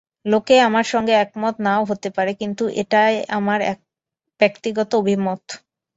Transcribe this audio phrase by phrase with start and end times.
[0.25, 2.63] লোকে আমার সঙ্গে একমত না-ও হতে পারে, কিন্তু
[3.31, 3.59] আমার
[4.39, 5.59] ব্যক্তিগত অভিমত এটাই।